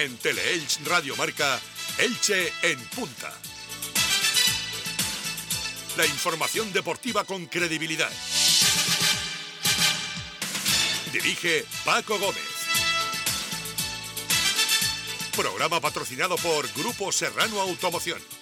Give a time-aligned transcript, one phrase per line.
[0.00, 1.60] En Teleelch Radio Marca,
[1.98, 3.30] Elche en punta.
[5.98, 8.10] La información deportiva con credibilidad.
[11.12, 12.40] Dirige Paco Gómez.
[15.36, 18.39] Programa patrocinado por Grupo Serrano Automoción.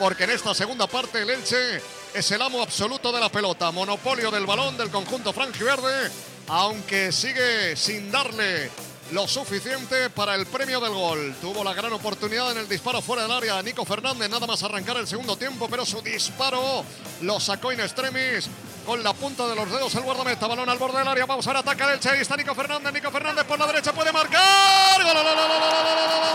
[0.00, 1.82] Porque en esta segunda parte el Elche
[2.14, 6.10] es el amo absoluto de la pelota, monopolio del balón del conjunto franjiverde,
[6.48, 8.70] aunque sigue sin darle
[9.12, 11.34] lo suficiente para el premio del gol.
[11.42, 14.96] Tuvo la gran oportunidad en el disparo fuera del área Nico Fernández, nada más arrancar
[14.96, 16.82] el segundo tiempo, pero su disparo
[17.20, 18.48] lo sacó in extremis
[18.86, 21.50] con la punta de los dedos el guardameta, balón al borde del área, vamos a
[21.50, 25.02] ver, ataca el Elche, ahí está Nico Fernández, Nico Fernández por la derecha puede marcar.
[25.02, 26.29] ¡Gol,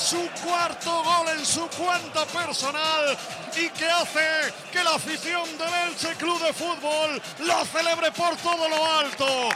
[0.00, 3.16] su cuarto gol en su cuenta personal
[3.54, 8.68] y que hace que la afición del Elche Club de Fútbol lo celebre por todo
[8.68, 9.50] lo alto.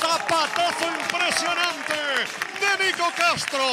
[0.00, 1.94] Zapatazo impresionante
[2.60, 3.64] de Nico Castro.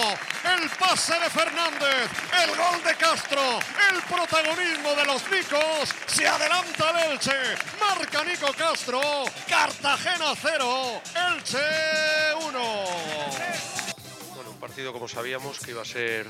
[0.43, 2.09] El pase de Fernández.
[2.43, 3.59] El gol de Castro.
[3.89, 5.89] El protagonismo de los Nicos.
[6.05, 7.57] Se adelanta el Elche.
[7.79, 9.01] Marca Nico Castro.
[9.49, 11.01] Cartagena 0.
[11.15, 11.61] Elche 1.
[11.61, 12.10] Bueno, un
[14.71, 16.25] partido como sabíamos que iba a ser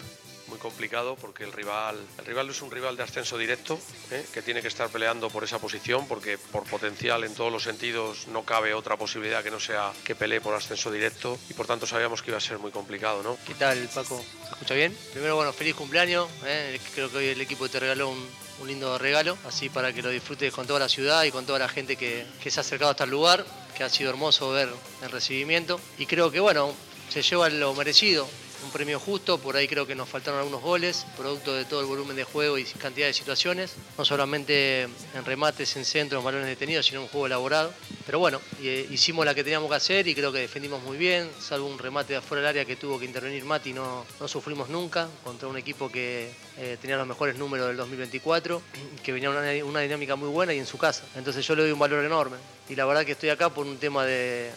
[0.47, 3.77] muy complicado porque el rival, el rival es un rival de ascenso directo
[4.09, 4.25] ¿eh?
[4.33, 8.27] que tiene que estar peleando por esa posición porque por potencial en todos los sentidos
[8.29, 11.85] no cabe otra posibilidad que no sea que pelee por ascenso directo y por tanto
[11.85, 13.37] sabíamos que iba a ser muy complicado, ¿no?
[13.45, 14.19] ¿Qué tal, Paco?
[14.45, 14.97] ¿Se escucha bien?
[15.11, 16.27] Primero, bueno, feliz cumpleaños.
[16.43, 16.79] ¿eh?
[16.95, 18.27] Creo que hoy el equipo te regaló un,
[18.65, 21.69] lindo regalo, así para que lo disfrutes con toda la ciudad y con toda la
[21.69, 24.69] gente que, que se ha acercado hasta el lugar, que ha sido hermoso ver
[25.03, 25.79] el recibimiento.
[25.97, 26.71] Y creo que, bueno,
[27.11, 28.25] se lleva lo merecido
[28.63, 31.87] un premio justo, por ahí creo que nos faltaron algunos goles, producto de todo el
[31.87, 36.47] volumen de juego y cantidad de situaciones, no solamente en remates, en centros, en balones
[36.47, 37.73] detenidos, sino un juego elaborado.
[38.05, 41.29] Pero bueno, eh, hicimos la que teníamos que hacer y creo que defendimos muy bien,
[41.39, 44.69] salvo un remate de afuera del área que tuvo que intervenir Mati, no, no sufrimos
[44.69, 48.61] nunca contra un equipo que eh, tenía los mejores números del 2024,
[49.01, 51.03] que venía una dinámica muy buena y en su casa.
[51.15, 52.37] Entonces yo le doy un valor enorme.
[52.71, 54.49] Y la verdad que estoy acá por un tema de,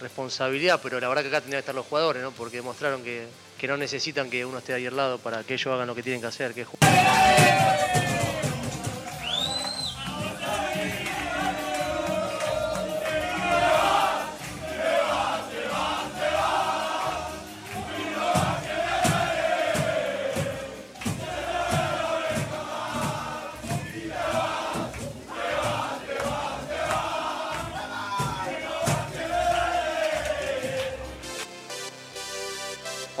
[0.00, 2.32] responsabilidad, pero la verdad que acá tendrían que estar los jugadores, ¿no?
[2.32, 3.26] porque demostraron que,
[3.58, 6.02] que no necesitan que uno esté ahí al lado para que ellos hagan lo que
[6.02, 8.45] tienen que hacer, que es jugar.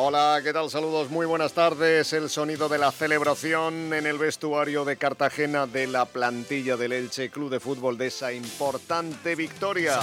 [0.08, 0.70] Hola, ¿qué tal?
[0.70, 2.12] Saludos, muy buenas tardes.
[2.12, 7.28] El sonido de la celebración en el vestuario de Cartagena de la plantilla del Elche
[7.28, 9.98] Club de Fútbol de esa importante victoria.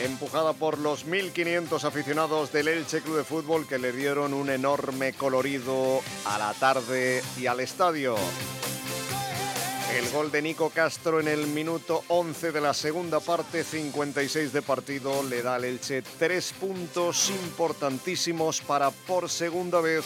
[0.00, 5.12] Empujada por los 1.500 aficionados del Elche Club de Fútbol que le dieron un enorme
[5.12, 8.16] colorido a la tarde y al estadio.
[9.96, 14.62] El gol de Nico Castro en el minuto 11 de la segunda parte, 56 de
[14.62, 20.04] partido, le da al Elche tres puntos importantísimos para por segunda vez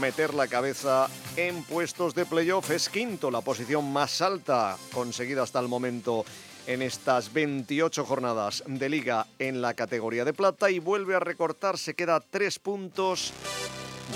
[0.00, 2.70] meter la cabeza en puestos de playoff.
[2.70, 6.24] Es quinto, la posición más alta conseguida hasta el momento
[6.68, 11.78] en estas 28 jornadas de liga en la categoría de plata y vuelve a recortar,
[11.78, 13.32] se queda tres puntos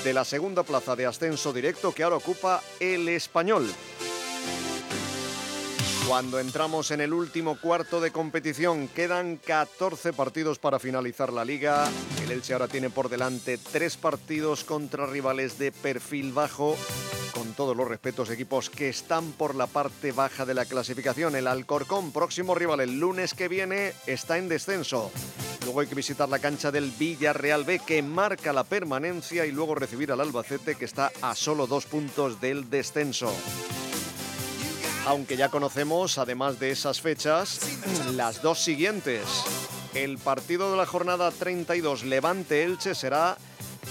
[0.05, 3.69] de la segunda plaza de ascenso directo que ahora ocupa el español.
[6.06, 11.89] Cuando entramos en el último cuarto de competición, quedan 14 partidos para finalizar la liga.
[12.23, 16.77] El Elche ahora tiene por delante tres partidos contra rivales de perfil bajo,
[17.33, 21.37] con todos los respetos, equipos que están por la parte baja de la clasificación.
[21.37, 25.11] El Alcorcón, próximo rival el lunes que viene, está en descenso.
[25.65, 29.75] Luego hay que visitar la cancha del Villarreal B, que marca la permanencia, y luego
[29.75, 33.33] recibir al Albacete, que está a solo dos puntos del descenso.
[35.06, 37.61] Aunque ya conocemos, además de esas fechas,
[38.15, 39.23] las dos siguientes.
[39.95, 43.37] El partido de la jornada 32 Levante-Elche será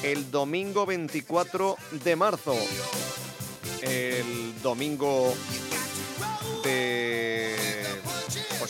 [0.01, 2.55] el domingo 24 de marzo.
[3.81, 5.33] El domingo
[6.63, 7.52] de...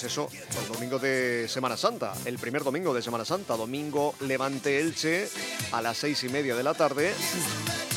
[0.03, 5.29] Eso, el domingo de Semana Santa, el primer domingo de Semana Santa, domingo Levante Elche
[5.71, 7.13] a las seis y media de la tarde.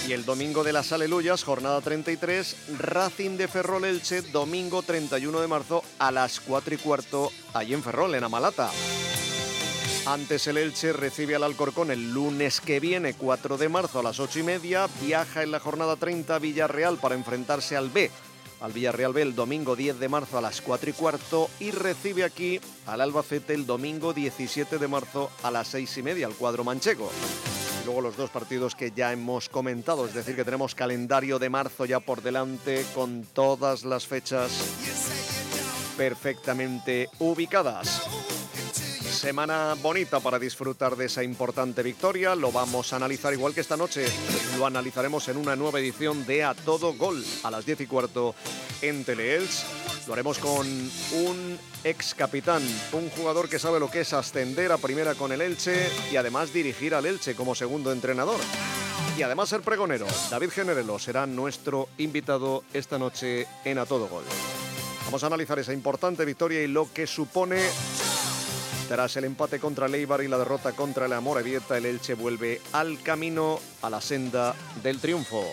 [0.07, 5.49] Y el domingo de las Aleluyas, jornada 33, Racing de Ferrol Elche, domingo 31 de
[5.49, 8.71] marzo a las 4 y cuarto, allí en Ferrol, en Amalata.
[10.07, 14.21] Antes el Elche recibe al Alcorcón el lunes que viene, 4 de marzo a las
[14.21, 14.87] 8 y media.
[15.03, 18.13] Viaja en la jornada 30 a Villarreal para enfrentarse al B.
[18.67, 22.25] Al Villarreal B el domingo 10 de marzo a las 4 y cuarto y recibe
[22.25, 26.65] aquí al Albacete el domingo 17 de marzo a las 6 y media, al cuadro
[26.65, 27.09] manchego.
[27.81, 31.49] Y luego los dos partidos que ya hemos comentado, es decir, que tenemos calendario de
[31.49, 34.51] marzo ya por delante con todas las fechas
[35.97, 38.36] perfectamente ubicadas.
[39.17, 42.35] Semana bonita para disfrutar de esa importante victoria.
[42.35, 44.05] Lo vamos a analizar igual que esta noche.
[44.59, 48.35] Lo analizaremos en una nueva edición de A Todo Gol a las 10 y cuarto
[48.83, 49.65] en Teleels.
[50.07, 54.77] Lo haremos con un ex capitán, un jugador que sabe lo que es ascender a
[54.77, 58.39] primera con el Elche y además dirigir al Elche como segundo entrenador.
[59.17, 60.07] Y además ser pregonero.
[60.31, 64.25] David Generelo será nuestro invitado esta noche en A Todo Gol.
[65.07, 67.61] Vamos a analizar esa importante victoria y lo que supone
[68.87, 73.03] tras el empate contra Leibar y la derrota contra el Amorebieta, el Elche vuelve al
[73.03, 75.45] camino, a la senda del triunfo.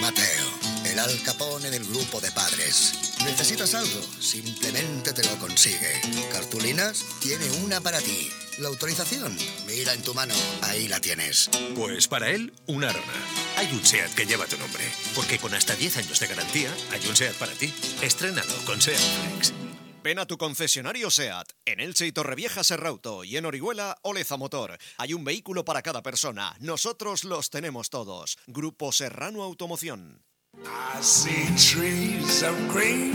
[0.00, 0.46] Mateo,
[0.86, 3.14] el Al Capone del grupo de padres.
[3.24, 4.00] ¿Necesitas algo?
[4.20, 6.00] Simplemente te lo consigue.
[6.32, 7.04] ¿Cartulinas?
[7.20, 8.30] Tiene una para ti.
[8.58, 9.36] ¿La autorización?
[9.66, 11.50] Mira en tu mano, ahí la tienes.
[11.74, 13.12] Pues para él, una arona.
[13.56, 14.84] Hay un SEAT que lleva tu nombre,
[15.14, 17.72] porque con hasta 10 años de garantía, hay un SEAT para ti.
[18.00, 19.73] Estrenado con SEAT Flex.
[20.04, 24.76] Ven a tu concesionario SEAT, en Elche y Torrevieja Serrauto y en Orihuela Oleza Motor.
[24.98, 26.54] Hay un vehículo para cada persona.
[26.60, 28.36] Nosotros los tenemos todos.
[28.46, 30.22] Grupo Serrano Automoción.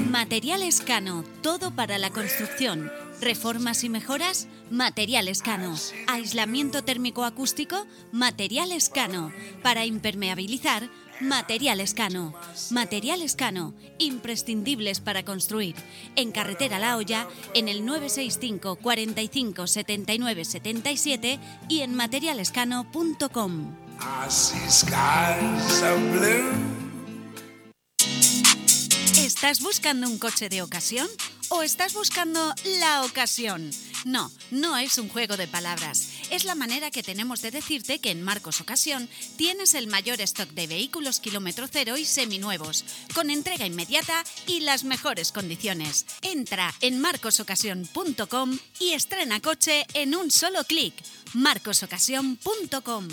[0.09, 2.91] Materiales Cano, todo para la construcción.
[3.21, 5.75] Reformas y mejoras, Materiales Cano.
[6.07, 9.31] Aislamiento térmico acústico, Materiales Cano.
[9.61, 10.89] Para impermeabilizar,
[11.19, 12.33] Materiales Cano.
[12.71, 15.75] Materiales Cano, imprescindibles para construir.
[16.15, 23.75] En Carretera La Hoya, en el 965 45 79 77 y en materialescano.com.
[29.41, 31.07] ¿Estás buscando un coche de ocasión
[31.47, 33.71] o estás buscando la ocasión?
[34.03, 36.09] No, no es un juego de palabras.
[36.29, 39.07] Es la manera que tenemos de decirte que en Marcos Ocasión
[39.37, 42.83] tienes el mayor stock de vehículos kilómetro cero y seminuevos,
[43.15, 46.05] con entrega inmediata y las mejores condiciones.
[46.21, 50.93] Entra en marcosocasión.com y estrena coche en un solo clic.
[51.33, 53.07] marcosocasión.com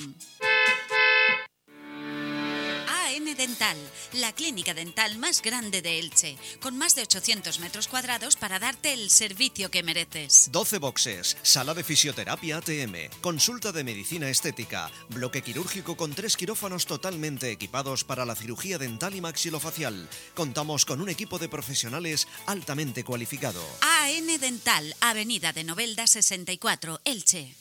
[3.37, 3.77] Dental,
[4.15, 8.93] la clínica dental más grande de Elche, con más de 800 metros cuadrados para darte
[8.93, 10.49] el servicio que mereces.
[10.53, 16.87] 12 boxes, sala de fisioterapia ATM, consulta de medicina estética, bloque quirúrgico con tres quirófanos
[16.87, 20.09] totalmente equipados para la cirugía dental y maxilofacial.
[20.35, 23.63] Contamos con un equipo de profesionales altamente cualificado.
[23.81, 27.55] AN Dental, Avenida de Novelda 64, Elche.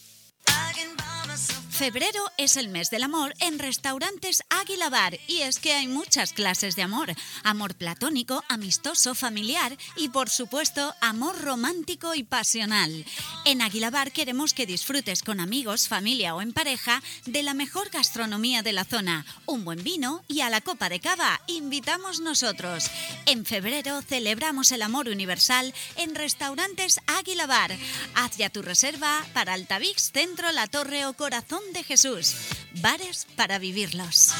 [1.75, 6.31] Febrero es el mes del amor en restaurantes Águila Bar y es que hay muchas
[6.31, 7.13] clases de amor.
[7.43, 13.05] Amor platónico, amistoso, familiar y por supuesto amor romántico y pasional.
[13.43, 17.89] En Águila Bar queremos que disfrutes con amigos, familia o en pareja de la mejor
[17.89, 22.89] gastronomía de la zona, un buen vino y a la copa de cava invitamos nosotros.
[23.25, 27.75] En febrero celebramos el amor universal en restaurantes Águila Bar.
[28.15, 32.35] Haz ya tu reserva para Altavix, Centro, La Torre o Corazón de Jesús.
[32.81, 34.33] Bares para vivirlos.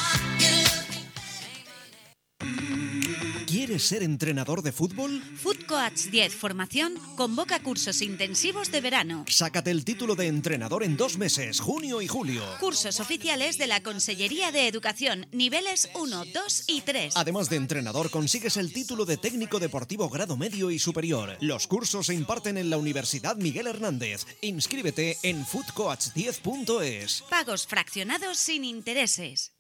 [3.66, 5.24] ¿Quieres ser entrenador de fútbol?
[5.38, 9.26] Food Coach 10 Formación convoca cursos intensivos de verano.
[9.28, 12.44] Sácate el título de entrenador en dos meses, junio y julio.
[12.60, 17.18] Cursos oficiales de la Consellería de Educación, niveles 1, 2 y 3.
[17.18, 21.36] Además de entrenador, consigues el título de técnico deportivo grado medio y superior.
[21.42, 24.28] Los cursos se imparten en la Universidad Miguel Hernández.
[24.42, 27.24] Inscríbete en foodcoach10.es.
[27.32, 29.54] Pagos fraccionados sin intereses.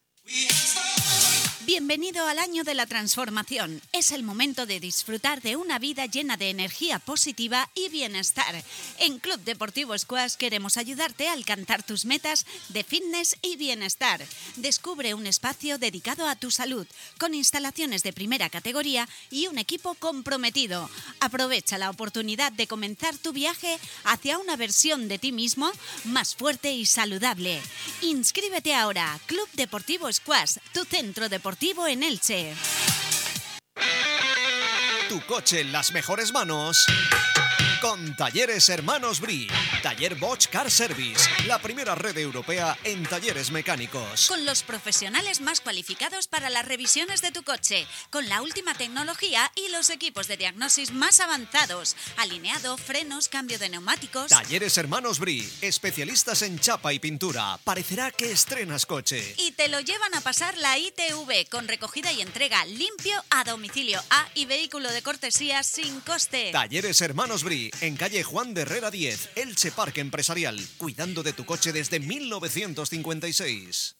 [1.65, 3.81] Bienvenido al año de la transformación.
[3.91, 8.63] Es el momento de disfrutar de una vida llena de energía positiva y bienestar.
[8.99, 14.23] En Club Deportivo Squash queremos ayudarte a alcanzar tus metas de fitness y bienestar.
[14.57, 16.85] Descubre un espacio dedicado a tu salud,
[17.17, 20.87] con instalaciones de primera categoría y un equipo comprometido.
[21.19, 25.71] Aprovecha la oportunidad de comenzar tu viaje hacia una versión de ti mismo
[26.03, 27.59] más fuerte y saludable.
[28.03, 29.19] Inscríbete ahora.
[29.25, 31.54] Club Deportivo Squash, tu centro deportivo
[31.87, 32.53] en Elche.
[35.09, 36.85] Tu coche en las mejores manos.
[37.85, 39.47] Con Talleres Hermanos Bri.
[39.83, 41.21] Taller Bosch Car Service.
[41.45, 44.25] La primera red europea en talleres mecánicos.
[44.27, 47.85] Con los profesionales más cualificados para las revisiones de tu coche.
[48.09, 51.95] Con la última tecnología y los equipos de diagnosis más avanzados.
[52.17, 54.29] Alineado, frenos, cambio de neumáticos.
[54.29, 55.47] Talleres Hermanos Bri.
[55.61, 57.59] Especialistas en chapa y pintura.
[57.63, 59.35] Parecerá que estrenas coche.
[59.37, 64.01] Y te lo llevan a pasar la ITV con recogida y entrega limpio a domicilio
[64.09, 66.49] A y vehículo de cortesía sin coste.
[66.51, 71.45] Talleres Hermanos Bri en calle Juan de Herrera 10, Elche Parque Empresarial, cuidando de tu
[71.45, 73.95] coche desde 1956.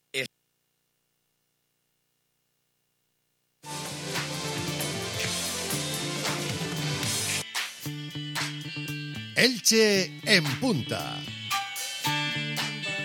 [9.35, 11.21] Elche en punta.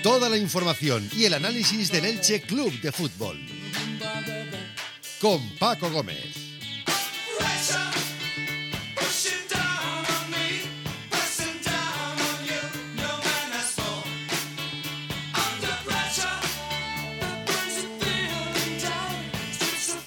[0.03, 3.39] Toda la información y el análisis del Elche Club de Fútbol.
[5.21, 6.40] Con Paco Gómez.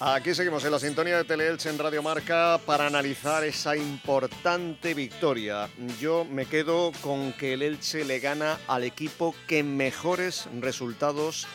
[0.06, 5.70] Aquí seguimos en la sintonía de Teleelche en Radio Marca para analizar esa importante victoria.
[5.98, 11.48] Yo me quedo con que el Elche le gana al equipo que mejores resultados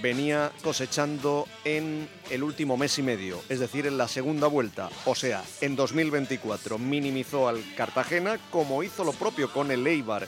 [0.00, 5.14] venía cosechando en el último mes y medio, es decir, en la segunda vuelta, o
[5.14, 6.78] sea, en 2024.
[6.78, 10.26] Minimizó al Cartagena como hizo lo propio con el Eibar,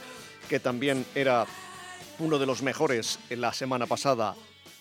[0.51, 1.47] que también era
[2.19, 4.35] uno de los mejores en la semana pasada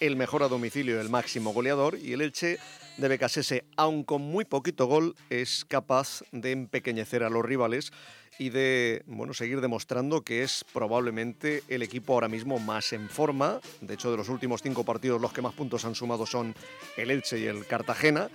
[0.06, 2.58] el mejor a domicilio, el máximo goleador, y el Elche
[2.98, 7.94] de Becasese, aun con muy poquito gol, es capaz de empequeñecer a los rivales
[8.38, 13.62] y de bueno, seguir demostrando que es probablemente el equipo ahora mismo más en forma.
[13.80, 16.54] De hecho, de los últimos cinco partidos, los que más puntos han sumado son
[16.98, 18.30] el Elche y el Cartagena.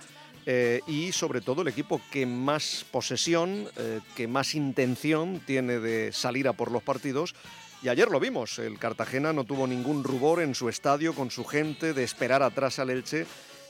[0.47, 6.11] Eh, y sobre todo el equipo que más posesión, eh, que más intención tiene de
[6.13, 7.35] salir a por los partidos
[7.81, 11.45] y ayer lo vimos, el Cartagena no tuvo ningún rubor en su estadio con su
[11.45, 13.25] gente de esperar atrás al Elche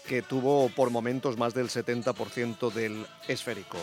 [0.08, 3.78] que tuvo por momentos más del 70% del esférico.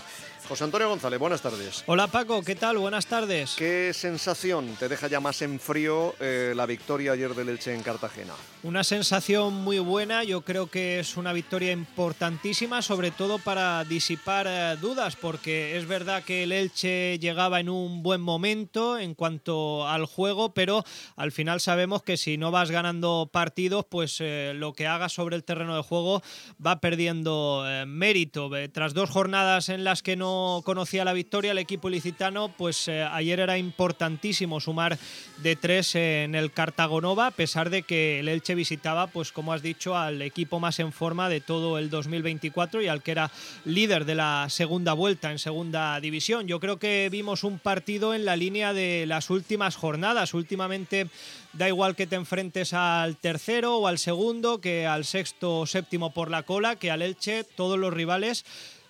[0.48, 1.82] José Antonio González, buenas tardes.
[1.86, 2.78] Hola Paco, ¿qué tal?
[2.78, 3.56] Buenas tardes.
[3.56, 7.82] ¿Qué sensación te deja ya más en frío eh, la victoria ayer del Elche en
[7.82, 8.32] Cartagena?
[8.62, 14.46] Una sensación muy buena, yo creo que es una victoria importantísima, sobre todo para disipar
[14.48, 19.88] eh, dudas, porque es verdad que el Elche llegaba en un buen momento en cuanto
[19.88, 20.84] al juego, pero
[21.16, 25.34] al final sabemos que si no vas ganando partidos, pues eh, lo que hagas sobre
[25.34, 26.22] el terreno de juego
[26.64, 28.48] va perdiendo mérito.
[28.72, 33.02] Tras dos jornadas en las que no conocía la victoria, el equipo ilicitano, pues eh,
[33.02, 34.98] ayer era importantísimo sumar
[35.38, 39.62] de tres en el Cartagonova, a pesar de que el Elche visitaba, pues como has
[39.62, 43.30] dicho, al equipo más en forma de todo el 2024 y al que era
[43.64, 46.46] líder de la segunda vuelta en segunda división.
[46.46, 50.34] Yo creo que vimos un partido en la línea de las últimas jornadas.
[50.34, 51.08] Últimamente
[51.52, 56.12] da igual que te enfrentes al tercero o al segundo, que al sexto o séptimo
[56.12, 58.44] por la cola, que al Elche, todos los rivales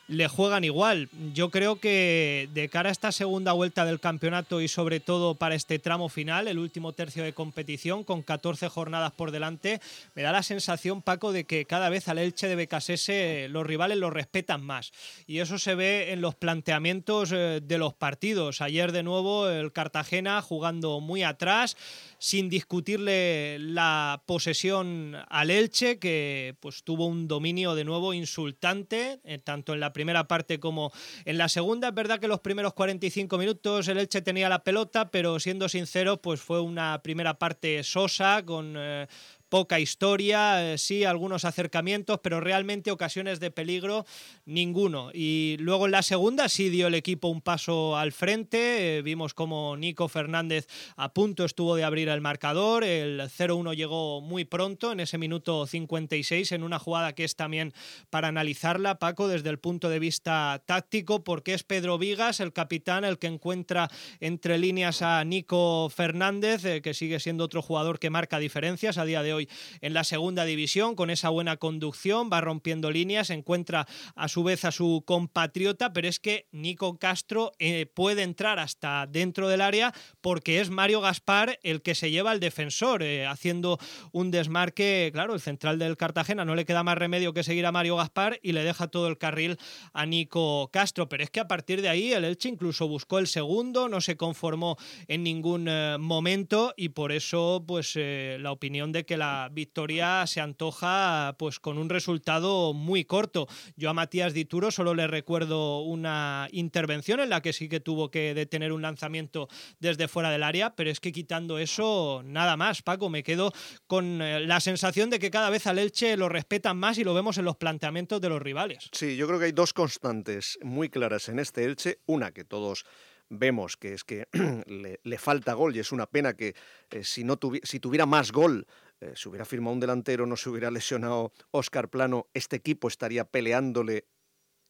[0.09, 1.09] le juegan igual.
[1.35, 5.55] Yo creo que de cara a esta segunda vuelta del campeonato y sobre todo para
[5.55, 9.81] este tramo final, el último tercio de competición, con 14 jornadas por delante,
[10.15, 13.99] me da la sensación, Paco, de que cada vez al Elche de Becasese los rivales
[13.99, 14.93] lo respetan más.
[15.27, 18.61] Y eso se ve en los planteamientos eh, de los partidos.
[18.61, 21.77] Ayer de nuevo el Cartagena jugando muy atrás,
[22.27, 29.39] sin discutirle la posesión al Elche, que pues tuvo un dominio de nuevo insultante, eh,
[29.39, 30.91] tanto en la primera parte como
[31.25, 31.87] en la segunda.
[31.87, 36.21] Es verdad que los primeros 45 minutos el Elche tenía la pelota, pero siendo sincero,
[36.21, 38.75] pues fue una primera parte sosa con...
[38.77, 39.07] Eh,
[39.49, 44.05] poca historia, eh, sí, algunos acercamientos, pero realmente ocasiones de peligro
[44.45, 45.11] ninguno.
[45.13, 49.35] Y luego en la segunda sí dio el equipo un paso al frente, eh, vimos
[49.35, 54.93] como Nico Fernández a punto estuvo de abrir el marcador, el 0-1 llegó muy pronto,
[54.93, 57.73] en ese minuto 56, en una jugada que es también
[58.11, 63.05] para analizarla, Paco, desde el punto de vista táctico, porque es Pedro Vigas, el capitán,
[63.05, 63.89] el que encuentra
[64.21, 69.05] entre líneas a Nico Fernández, eh, que sigue siendo otro jugador que marca diferencias a
[69.05, 70.95] día de hoy en la segunda división.
[70.95, 76.09] Con esa buena conducción, va rompiendo líneas, encuentra a su vez a su compatriota, pero
[76.09, 81.59] es que Nico Castro eh, puede entrar hasta dentro del área porque es Mario Gaspar
[81.63, 83.79] el que se lleva al defensor, eh, haciendo
[84.13, 87.73] un desmarque, claro, el central del Cartagena no le queda más remedio que seguir a
[87.73, 89.57] Mario Gaspar y le deja todo el carril
[89.93, 93.27] a Nico Castro, pero es que a partir de ahí el Elche incluso buscó el
[93.27, 94.77] segundo, no se conformó
[95.09, 100.41] en ningún eh, momento y por eso pues la opinión de que la victoria se
[100.41, 103.47] antoja pues con un resultado muy corto.
[103.77, 108.11] Yo a Matías Dituro solo le recuerdo una intervención en la que sí que tuvo
[108.11, 109.49] que detener un lanzamiento
[109.81, 113.53] desde fuera del área, pero es que quitando eso, nada más, Paco, me quedo
[113.87, 117.15] con eh, la sensación de que cada vez al Elche lo respetan más y lo
[117.15, 118.89] vemos en los planteamientos de los rivales.
[118.93, 121.99] Sí, yo creo que hay dos constantes muy claras en este Elche.
[122.07, 122.85] Una que todos
[123.29, 124.27] vemos que es que
[125.03, 126.55] le, falta gol y es una pena que
[126.91, 128.67] eh, si, no si tuviera más gol
[129.01, 133.25] eh, si hubiera firmado un delantero, no se hubiera lesionado Oscar Plano, este equipo estaría
[133.25, 134.07] peleándole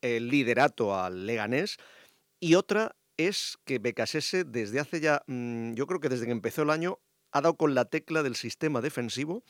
[0.01, 1.77] el liderato al Leganés.
[2.41, 6.63] Y otra es que Becasese desde hace ya, mm, yo creo que desde que empezó
[6.63, 6.99] el año,
[7.33, 9.43] ha dado con la tecla del sistema defensivo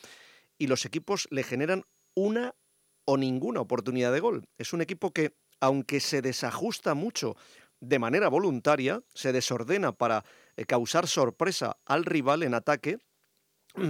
[0.59, 2.55] y los equipos le generan una
[3.05, 4.49] o ninguna oportunidad de gol.
[4.59, 7.37] Es un equipo que, aunque se desajusta mucho
[7.81, 10.25] de manera voluntaria, se desordena para
[10.57, 12.99] eh, causar sorpresa al rival en ataque,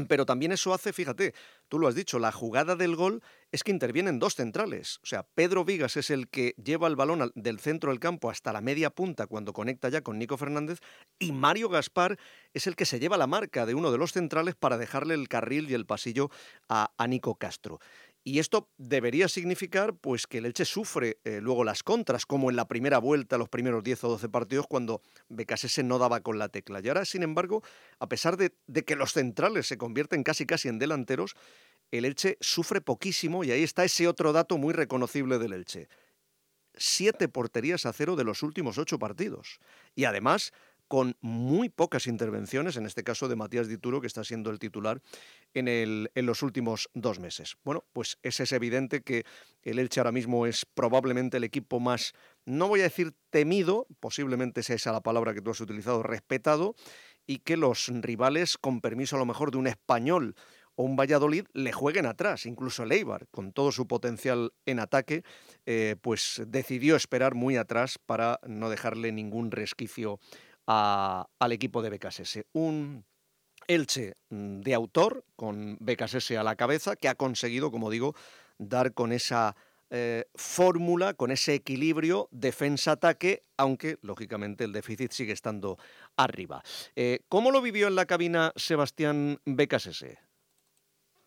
[0.09, 1.35] pero también eso hace, fíjate,
[1.69, 4.99] tú lo has dicho, la jugada del gol es que intervienen dos centrales.
[5.03, 8.53] O sea, Pedro Vigas es el que lleva el balón del centro del campo hasta
[8.53, 10.81] la media punta cuando conecta ya con Nico Fernández
[11.19, 12.19] y Mario Gaspar
[12.53, 15.29] es el que se lleva la marca de uno de los centrales para dejarle el
[15.29, 16.31] carril y el pasillo
[16.69, 17.81] a, a Nico Castro.
[18.29, 22.57] Y esto debería significar pues, que el Elche sufre eh, luego las contras, como en
[22.57, 26.49] la primera vuelta, los primeros 10 o 12 partidos, cuando Becasese no daba con la
[26.49, 26.81] tecla.
[26.83, 27.63] Y ahora, sin embargo,
[28.01, 31.37] a pesar de, de que los centrales se convierten casi casi en delanteros,
[31.93, 35.87] el Elche sufre poquísimo y ahí está ese otro dato muy reconocible del Elche.
[36.75, 39.61] Siete porterías a cero de los últimos ocho partidos.
[39.95, 40.53] Y además,
[40.89, 45.01] con muy pocas intervenciones, en este caso de Matías Dituro, que está siendo el titular
[45.55, 47.57] en, los últimos dos meses.
[47.65, 49.25] Bueno, pues es, es evidente que
[49.63, 52.13] el Elche ahora mismo es probablemente el equipo más,
[52.45, 56.75] no voy a decir temido, posiblemente sea esa la palabra que tú has utilizado, respetado,
[57.27, 60.37] y que los rivales, con permiso a lo mejor de un español
[60.77, 62.47] o un Valladolid le jueguen atrás.
[62.47, 65.25] Incluso el Eibar, con todo su potencial en ataque,
[65.65, 70.21] eh, pues decidió esperar muy atrás para no dejarle ningún resquicio
[70.67, 72.45] al equipo de BKSS.
[72.53, 73.05] Un
[73.69, 78.15] Elche mm, de autor, con BKSS a la cabeza, que ha conseguido, como digo,
[78.59, 79.57] dar con esa
[79.91, 85.79] eh, fórmula, con ese equilibrio defensa-ataque, aunque lógicamente el déficit sigue estando
[86.17, 86.63] arriba.
[86.97, 90.19] Eh, ¿Cómo lo vivió en la cabina Sebastián BKSS?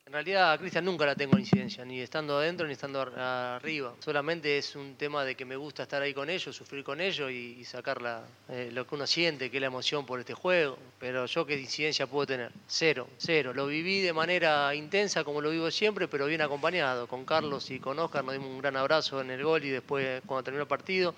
[0.09, 3.93] En realidad, Cristian, nunca la tengo en incidencia, ni estando adentro ni estando arriba.
[3.99, 7.29] Solamente es un tema de que me gusta estar ahí con ellos, sufrir con ellos
[7.29, 10.79] y, sacar eh, lo que uno siente, que es la emoción por este juego.
[10.99, 12.51] Pero yo, ¿qué incidencia puedo tener?
[12.65, 13.53] Cero, cero.
[13.53, 17.05] Lo viví de manera intensa, como lo vivo siempre, pero bien acompañado.
[17.05, 20.23] Con Carlos y con Oscar nos dimos un gran abrazo en el gol y después
[20.25, 21.13] cuando terminó el partido.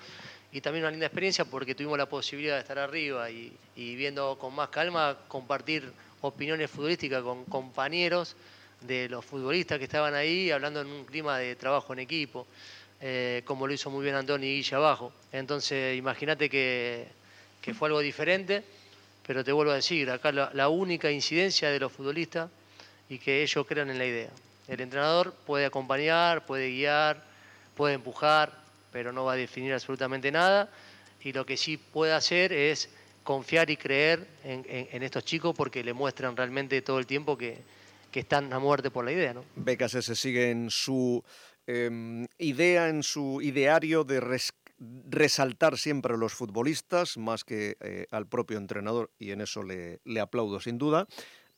[0.52, 3.56] Y también una linda experiencia porque tuvimos la posibilidad de estar arriba y
[3.96, 8.36] viendo con más calma, compartir opiniones futbolísticas con compañeros
[8.82, 12.48] de los futbolistas que estaban ahí, hablando en un clima de trabajo en equipo,
[13.00, 15.14] eh, como lo hizo muy bien Antonio Guilla abajo.
[15.32, 17.08] Entonces, imagínate que,
[17.78, 18.64] fue algo diferente,
[19.26, 22.50] pero te vuelvo a decir, acá la, única incidencia de los futbolistas
[23.10, 24.30] y que ellos crean en la idea.
[24.68, 27.24] El entrenador puede acompañar, puede guiar,
[27.76, 28.52] puede empujar,
[28.92, 30.70] pero no va a definir absolutamente nada.
[31.24, 32.90] Y lo que sí puede hacer es
[33.24, 37.60] confiar y creer en estos chicos porque le muestran realmente todo el tiempo que,
[38.12, 39.34] que están a muerte por la idea.
[39.34, 39.44] ¿no?
[39.88, 41.24] Se sigue en su
[41.66, 44.22] em, idea, en su ideario de
[45.10, 50.02] resaltar siempre a los futbolistas más que eh, al propio entrenador y en eso le,
[50.04, 51.08] le, aplaudo sin duda.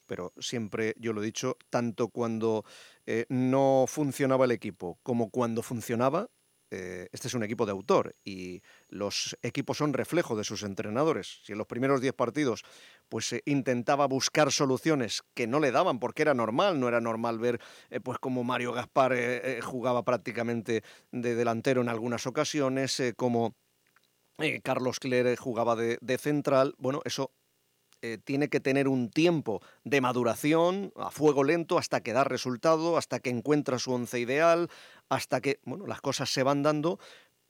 [0.05, 2.65] Pero siempre, yo lo he dicho, tanto cuando
[3.05, 6.29] eh, no funcionaba el equipo como cuando funcionaba,
[6.75, 11.41] eh, este es un equipo de autor y los equipos son reflejo de sus entrenadores.
[11.43, 12.63] Si en los primeros 10 partidos
[13.09, 17.37] pues eh, intentaba buscar soluciones que no le daban porque era normal, no era normal
[17.37, 19.13] ver eh, pues como Mario Gaspar
[19.61, 23.55] jugaba prácticamente de delantero en algunas ocasiones, como
[24.63, 27.31] Carlos Clere jugaba de central, bueno, eso
[28.05, 32.97] eh, tiene que tener un tiempo de maduración a fuego lento hasta que da resultado,
[32.97, 34.69] hasta que encuentra su once ideal,
[35.07, 36.99] hasta que bueno, las cosas se van dando,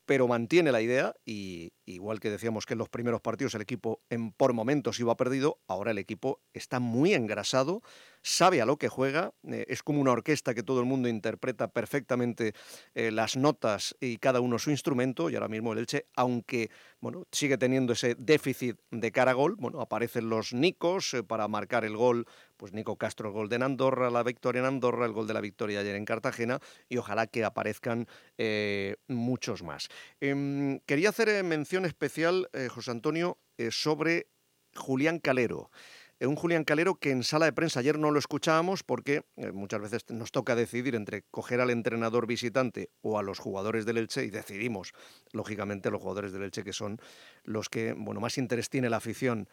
[0.06, 4.02] pero mantiene la idea y igual que decíamos que en los primeros partidos el equipo
[4.10, 7.82] en, por momentos iba perdido, ahora el equipo está muy engrasado,
[8.22, 11.68] sabe a lo que juega, eh, es como una orquesta que todo el mundo interpreta
[11.68, 12.54] perfectamente
[12.96, 17.26] eh, las notas y cada uno su instrumento, y ahora mismo el Elche, aunque bueno,
[17.32, 21.84] sigue teniendo ese déficit de cara a gol, bueno, aparecen los Nicos eh, para marcar
[21.84, 22.26] el gol,
[22.64, 25.42] pues Nico Castro el gol de Andorra, la victoria en Andorra, el gol de la
[25.42, 28.08] victoria ayer en Cartagena, y ojalá que aparezcan
[29.10, 29.90] muchos más.
[30.22, 33.38] Em, quería hacer mención especial, José Antonio,
[33.70, 34.28] sobre
[34.78, 35.72] Julián Calero.
[36.24, 39.52] Eh, un Julián Calero que en sala de prensa ayer no lo escuchábamos porque eh,
[39.52, 43.98] muchas veces nos toca decidir entre coger al entrenador visitante o a los jugadores del
[43.98, 44.94] Elche y decidimos,
[45.32, 47.00] lógicamente, los jugadores del Elche que son
[47.44, 49.48] los que bueno, más interés tiene la afición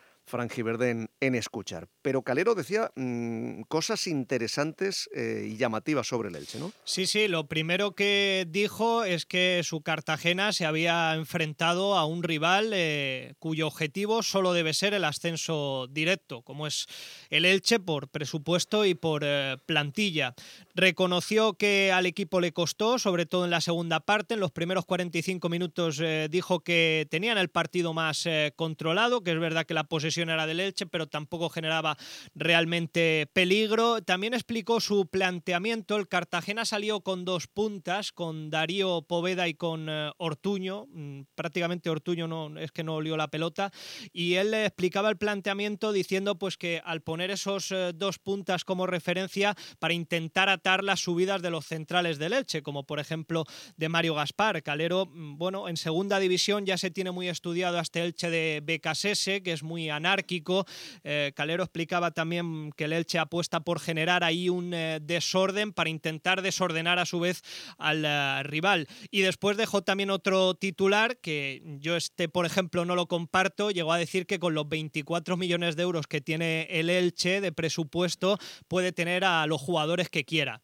[0.62, 1.88] Verde en escuchar.
[2.03, 6.72] Pero Calero decía mm, cosas interesantes eh, y llamativas sobre el Elche, ¿no?
[6.85, 12.22] Sí, sí, lo primero que dijo es que su Cartagena se había enfrentado a un
[12.22, 16.87] rival eh, cuyo objetivo solo debe ser el ascenso directo, como es
[17.31, 20.35] el Elche por presupuesto y por eh, plantilla.
[20.74, 24.87] Reconoció que al equipo le costó, sobre todo en la segunda parte, en los primeros
[24.87, 26.00] 45 minutos
[26.31, 30.60] dijo que tenían el partido más controlado, que es verdad que la posesión era del
[30.60, 31.96] Elche, pero tampoco generaba
[32.34, 34.02] realmente peligro.
[34.02, 35.96] También explicó su planteamiento.
[35.96, 40.86] El Cartagena salió con dos puntas, con Darío Poveda y con eh, Ortuño.
[40.90, 43.70] Mm, prácticamente Ortuño no, es que no olió la pelota.
[44.12, 48.86] Y él explicaba el planteamiento diciendo pues que al poner esos eh, dos puntas como
[48.86, 53.44] referencia para intentar atar las subidas de los centrales del Elche, como por ejemplo
[53.76, 54.62] de Mario Gaspar.
[54.62, 59.42] Calero, mm, bueno, en segunda división ya se tiene muy estudiado hasta Elche de Becasese,
[59.42, 60.66] que es muy anárquico.
[61.04, 65.90] Eh, Calero explicaba también que el Elche apuesta por generar ahí un eh, desorden para
[65.90, 67.42] intentar desordenar a su vez
[67.78, 68.88] al eh, rival.
[69.11, 73.70] Y después dejó también otro titular que yo este, por ejemplo, no lo comparto.
[73.70, 77.52] Llegó a decir que con los 24 millones de euros que tiene el Elche de
[77.52, 80.61] presupuesto puede tener a los jugadores que quiera.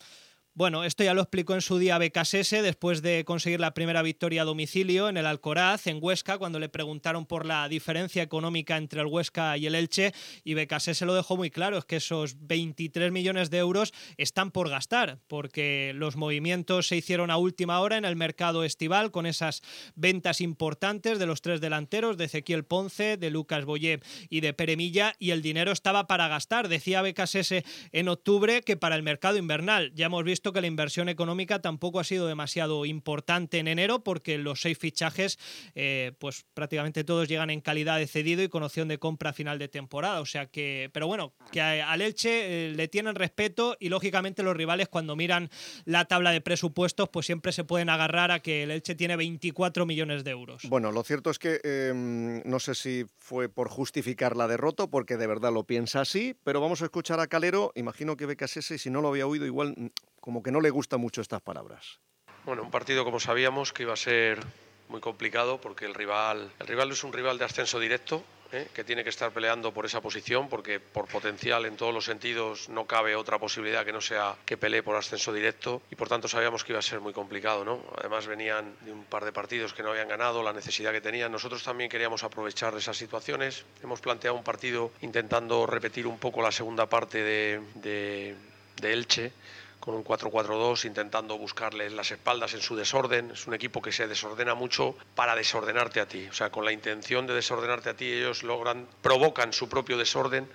[0.58, 4.40] Bueno, esto ya lo explicó en su día Becasese después de conseguir la primera victoria
[4.40, 9.02] a domicilio en el Alcoraz, en Huesca, cuando le preguntaron por la diferencia económica entre
[9.02, 10.14] el Huesca y el Elche,
[10.44, 14.70] y Becasese lo dejó muy claro, es que esos 23 millones de euros están por
[14.70, 19.62] gastar, porque los movimientos se hicieron a última hora en el mercado estival con esas
[19.94, 25.16] ventas importantes de los tres delanteros, de Ezequiel Ponce, de Lucas Boyé y de Peremilla,
[25.18, 26.68] y el dinero estaba para gastar.
[26.68, 29.92] Decía Becasese en octubre que para el mercado invernal.
[29.94, 34.38] Ya hemos visto que la inversión económica tampoco ha sido demasiado importante en enero porque
[34.38, 35.38] los seis fichajes,
[35.74, 39.32] eh, pues prácticamente todos llegan en calidad de cedido y con opción de compra a
[39.32, 40.20] final de temporada.
[40.20, 44.56] O sea que, pero bueno, que al Elche eh, le tienen respeto y lógicamente los
[44.56, 45.50] rivales cuando miran
[45.84, 49.86] la tabla de presupuestos, pues siempre se pueden agarrar a que el Elche tiene 24
[49.86, 50.62] millones de euros.
[50.68, 55.16] Bueno, lo cierto es que em, no sé si fue por justificar la derrota, porque
[55.16, 57.72] de verdad lo piensa así, pero vamos a escuchar a Calero.
[57.74, 61.20] Imagino que Becasese, si no lo había oído, igual como que no le gustan mucho
[61.20, 62.00] estas palabras.
[62.44, 64.40] Bueno, un partido como sabíamos que iba a ser
[64.88, 68.22] muy complicado porque el rival, el rival es un rival de ascenso directo,
[68.52, 68.68] ¿eh?
[68.72, 72.68] que tiene que estar peleando por esa posición porque por potencial en todos los sentidos
[72.68, 76.28] no cabe otra posibilidad que no sea que pelee por ascenso directo y por tanto
[76.28, 77.82] sabíamos que iba a ser muy complicado, ¿no?
[77.98, 81.32] Además venían de un par de partidos que no habían ganado, la necesidad que tenían.
[81.32, 83.64] Nosotros también queríamos aprovechar esas situaciones.
[83.82, 88.36] Hemos planteado un partido intentando repetir un poco la segunda parte de, de,
[88.80, 89.32] de Elche
[89.80, 93.30] con un 4-4-2 intentando buscarles las espaldas en su desorden.
[93.30, 96.26] Es un equipo que se desordena mucho para desordenarte a ti.
[96.28, 100.48] O sea, con la intención de desordenarte a ti, ellos logran, provocan su propio desorden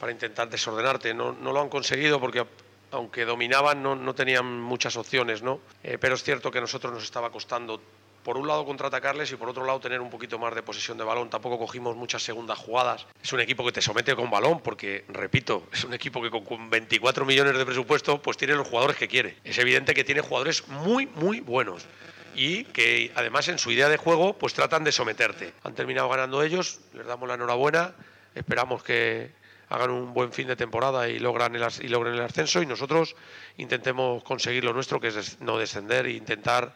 [0.00, 1.14] para intentar desordenarte.
[1.14, 2.44] No, no lo han conseguido porque
[2.92, 5.60] aunque dominaban no, no tenían muchas opciones, ¿no?
[5.82, 7.80] Eh, pero es cierto que a nosotros nos estaba costando
[8.22, 11.04] por un lado contraatacarles y por otro lado tener un poquito más de posesión de
[11.04, 11.30] balón.
[11.30, 13.06] Tampoco cogimos muchas segundas jugadas.
[13.22, 16.70] Es un equipo que te somete con balón porque, repito, es un equipo que con
[16.70, 19.36] 24 millones de presupuesto pues tiene los jugadores que quiere.
[19.44, 21.86] Es evidente que tiene jugadores muy, muy buenos
[22.34, 25.52] y que además en su idea de juego pues tratan de someterte.
[25.64, 27.94] Han terminado ganando ellos, les damos la enhorabuena,
[28.34, 29.30] esperamos que
[29.68, 33.16] hagan un buen fin de temporada y logran el, y logren el ascenso y nosotros
[33.56, 36.74] intentemos conseguir lo nuestro que es no descender e intentar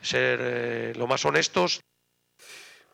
[0.00, 1.80] ser eh, lo más honestos.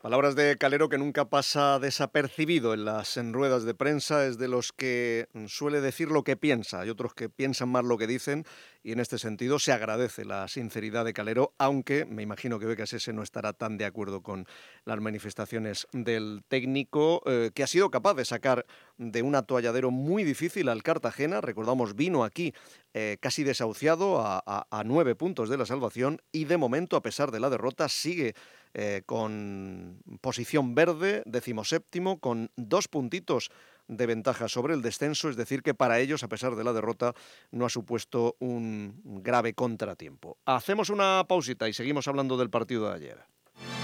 [0.05, 4.47] Palabras de Calero que nunca pasa desapercibido en las en ruedas de prensa, es de
[4.47, 8.45] los que suele decir lo que piensa, hay otros que piensan más lo que dicen
[8.83, 13.13] y en este sentido se agradece la sinceridad de Calero, aunque me imagino que ese
[13.13, 14.45] no estará tan de acuerdo con
[14.85, 20.23] las manifestaciones del técnico, eh, que ha sido capaz de sacar de un atolladero muy
[20.23, 22.53] difícil al Cartagena, recordamos, vino aquí
[22.93, 27.39] eh, casi desahuciado a nueve puntos de la salvación y de momento, a pesar de
[27.39, 28.35] la derrota, sigue
[28.77, 33.49] eh, con posición verde, decimoséptimo, con dos puntitos
[33.87, 37.13] de ventaja sobre el descenso, es decir, que para ellos, a pesar de la derrota,
[37.51, 40.37] no ha supuesto un grave contratiempo.
[40.43, 43.23] Hacemos una pausita y seguimos hablando del partido de ayer.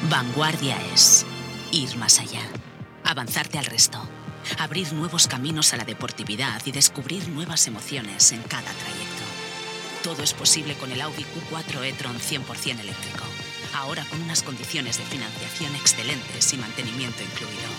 [0.09, 1.25] Vanguardia es
[1.71, 2.41] ir más allá,
[3.05, 3.97] avanzarte al resto,
[4.59, 9.23] abrir nuevos caminos a la deportividad y descubrir nuevas emociones en cada trayecto.
[10.03, 13.23] Todo es posible con el Audi Q4 e-tron 100% eléctrico.
[13.73, 17.69] Ahora con unas condiciones de financiación excelentes y mantenimiento incluido.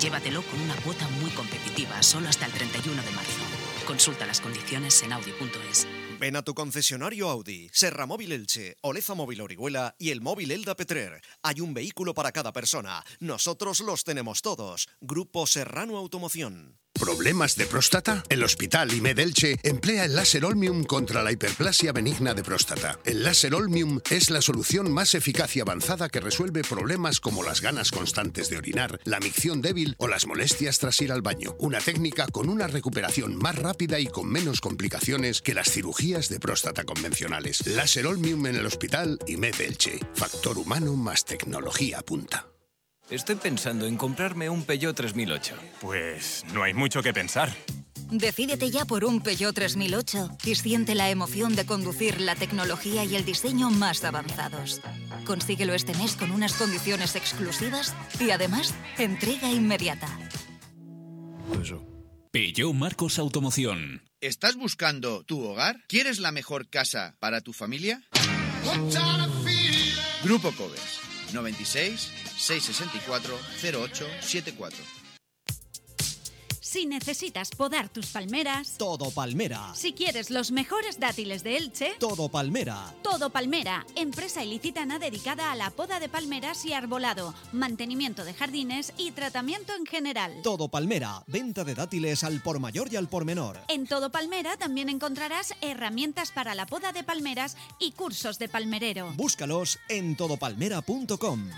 [0.00, 3.40] Llévatelo con una cuota muy competitiva solo hasta el 31 de marzo.
[3.86, 5.86] Consulta las condiciones en audi.es.
[6.22, 10.76] Ven a tu concesionario Audi, Serra Móvil Elche, Oleza Móvil Orihuela y el móvil Elda
[10.76, 11.20] Petrer.
[11.42, 13.04] Hay un vehículo para cada persona.
[13.18, 14.88] Nosotros los tenemos todos.
[15.00, 16.78] Grupo Serrano Automoción.
[17.02, 18.22] ¿Problemas de próstata?
[18.28, 23.00] El Hospital IMED Elche emplea el láser Olmium contra la hiperplasia benigna de próstata.
[23.04, 27.60] El láser Olmium es la solución más eficaz y avanzada que resuelve problemas como las
[27.60, 31.56] ganas constantes de orinar, la micción débil o las molestias tras ir al baño.
[31.58, 36.38] Una técnica con una recuperación más rápida y con menos complicaciones que las cirugías de
[36.38, 37.66] próstata convencionales.
[37.66, 39.98] Láser Olmium en el Hospital IMED Elche.
[40.14, 42.46] Factor humano más tecnología punta.
[43.10, 45.54] Estoy pensando en comprarme un Peugeot 3008.
[45.80, 47.54] Pues no hay mucho que pensar.
[48.10, 53.16] Decídete ya por un Peugeot 3008 y siente la emoción de conducir la tecnología y
[53.16, 54.82] el diseño más avanzados.
[55.26, 60.08] Consíguelo este mes con unas condiciones exclusivas y además entrega inmediata.
[62.30, 64.11] Peugeot Marcos Automoción.
[64.22, 65.82] ¿Estás buscando tu hogar?
[65.88, 68.04] ¿Quieres la mejor casa para tu familia?
[70.22, 71.00] Grupo Covers
[71.32, 75.01] 96 664 0874.
[76.72, 79.74] Si necesitas podar tus palmeras, Todo Palmera.
[79.74, 82.94] si quieres los mejores dátiles de Elche, Todo Palmera.
[83.02, 88.94] Todo Palmera, empresa ilicitana dedicada a la poda de palmeras y arbolado, mantenimiento de jardines
[88.96, 90.32] y tratamiento en general.
[90.42, 91.22] Todo Palmera.
[91.26, 93.58] Venta de dátiles al por mayor y al por menor.
[93.68, 99.12] En Todo Palmera también encontrarás herramientas para la poda de palmeras y cursos de palmerero.
[99.14, 101.50] Búscalos en todopalmera.com.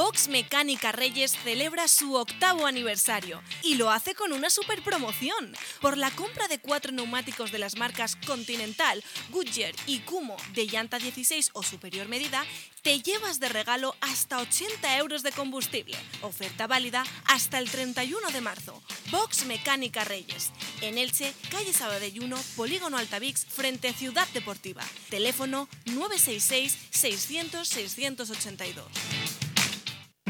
[0.00, 5.54] Box Mecánica Reyes celebra su octavo aniversario y lo hace con una super promoción.
[5.82, 10.98] Por la compra de cuatro neumáticos de las marcas Continental, Goodyear y Kumo de llanta
[10.98, 12.46] 16 o superior medida,
[12.80, 15.98] te llevas de regalo hasta 80 euros de combustible.
[16.22, 18.82] Oferta válida hasta el 31 de marzo.
[19.10, 20.50] Box Mecánica Reyes.
[20.80, 24.82] En Elche, calle Sabadelluno, Polígono Altavix, frente Ciudad Deportiva.
[25.10, 29.39] Teléfono 966 600 682.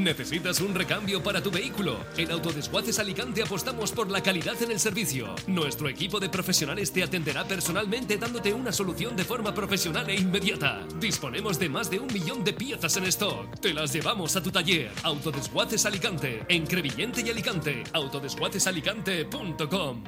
[0.00, 1.98] ¿Necesitas un recambio para tu vehículo?
[2.16, 5.34] En Autodesguaces Alicante apostamos por la calidad en el servicio.
[5.46, 10.86] Nuestro equipo de profesionales te atenderá personalmente dándote una solución de forma profesional e inmediata.
[10.98, 13.60] Disponemos de más de un millón de piezas en stock.
[13.60, 14.90] Te las llevamos a tu taller.
[15.02, 17.84] Autodesguaces Alicante, en Crevillente y Alicante.
[17.92, 20.04] Autodesguacesalicante.com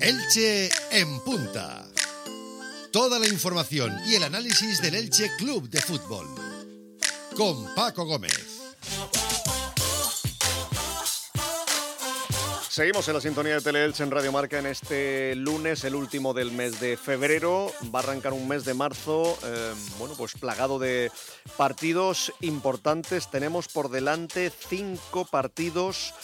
[0.00, 1.87] Elche en punta.
[2.92, 6.26] Toda la información y el análisis del Elche Club de Fútbol.
[7.36, 8.72] Con Paco Gómez.
[12.70, 16.50] Seguimos en la sintonía de Teleelche en Radio Marca en este lunes, el último del
[16.50, 17.72] mes de febrero.
[17.94, 21.10] Va a arrancar un mes de marzo, eh, bueno, pues plagado de
[21.58, 23.30] partidos importantes.
[23.30, 26.14] Tenemos por delante cinco partidos.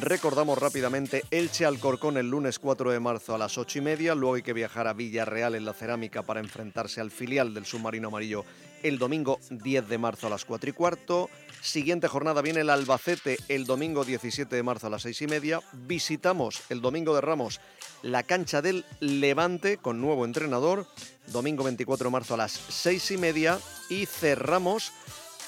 [0.00, 4.14] Recordamos rápidamente Elche Alcorcón el lunes 4 de marzo a las 8 y media.
[4.14, 8.08] Luego hay que viajar a Villarreal en la Cerámica para enfrentarse al filial del submarino
[8.08, 8.44] amarillo
[8.82, 11.30] el domingo 10 de marzo a las 4 y cuarto.
[11.62, 15.60] Siguiente jornada viene el Albacete el domingo 17 de marzo a las 6 y media.
[15.72, 17.60] Visitamos el domingo de Ramos
[18.02, 20.86] la cancha del Levante con nuevo entrenador.
[21.28, 23.58] Domingo 24 de marzo a las 6 y media.
[23.88, 24.92] Y cerramos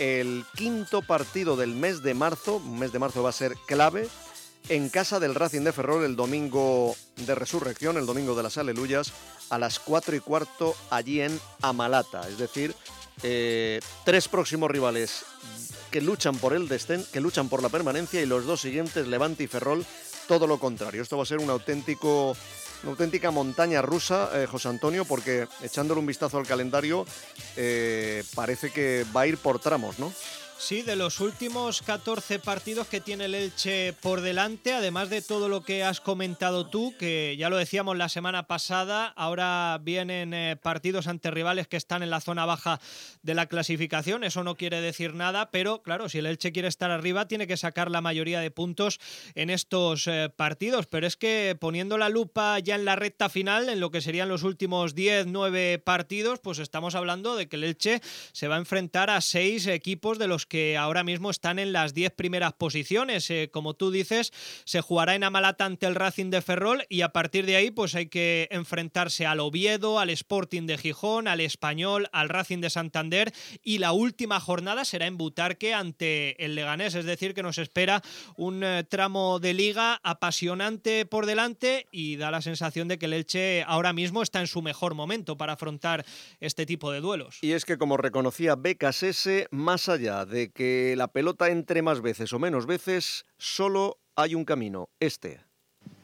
[0.00, 2.58] el quinto partido del mes de marzo.
[2.58, 4.08] Mes de marzo va a ser clave.
[4.68, 9.12] En casa del Racing de Ferrol el domingo de resurrección, el domingo de las Aleluyas,
[9.50, 12.28] a las 4 y cuarto allí en Amalata.
[12.28, 12.74] Es decir,
[13.22, 15.24] eh, tres próximos rivales
[15.90, 19.44] que luchan por el destén, que luchan por la permanencia y los dos siguientes, Levante
[19.44, 19.84] y Ferrol,
[20.28, 21.02] todo lo contrario.
[21.02, 22.36] Esto va a ser un auténtico,
[22.82, 27.04] una auténtica montaña rusa, eh, José Antonio, porque echándole un vistazo al calendario,
[27.56, 30.12] eh, parece que va a ir por tramos, ¿no?
[30.60, 35.48] Sí, de los últimos 14 partidos que tiene el Elche por delante, además de todo
[35.48, 40.56] lo que has comentado tú, que ya lo decíamos la semana pasada, ahora vienen eh,
[40.62, 42.78] partidos ante rivales que están en la zona baja
[43.22, 46.90] de la clasificación, eso no quiere decir nada, pero claro, si el Elche quiere estar
[46.90, 49.00] arriba, tiene que sacar la mayoría de puntos
[49.34, 53.70] en estos eh, partidos, pero es que poniendo la lupa ya en la recta final,
[53.70, 57.64] en lo que serían los últimos 10, 9 partidos, pues estamos hablando de que el
[57.64, 61.72] Elche se va a enfrentar a seis equipos de los que ahora mismo están en
[61.72, 63.30] las 10 primeras posiciones.
[63.30, 64.32] Eh, como tú dices,
[64.64, 67.94] se jugará en Amalata ante el Racing de Ferrol y a partir de ahí pues
[67.94, 73.32] hay que enfrentarse al Oviedo, al Sporting de Gijón, al Español, al Racing de Santander
[73.62, 76.96] y la última jornada será en Butarque ante el Leganés.
[76.96, 78.02] Es decir, que nos espera
[78.36, 83.12] un eh, tramo de liga apasionante por delante y da la sensación de que el
[83.12, 86.04] Elche ahora mismo está en su mejor momento para afrontar
[86.40, 87.38] este tipo de duelos.
[87.40, 92.32] Y es que como reconocía BKSS, más allá de que la pelota entre más veces
[92.32, 95.40] o menos veces, solo hay un camino, este.